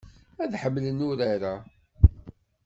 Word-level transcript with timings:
Ad 0.43 0.49
tḥemmlem 0.53 0.99
urar-a. 1.09 1.55